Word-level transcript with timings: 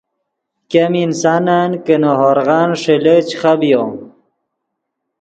ګیم 0.71 0.93
انسانن 1.05 1.71
کہ 1.85 1.95
نے 2.01 2.11
ہورغن 2.19 2.69
ݰیلے 2.81 3.15
چے 3.27 3.35
خبیو 3.41 3.83